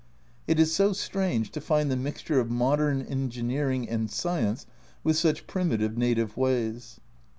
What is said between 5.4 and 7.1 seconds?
primitive native ways.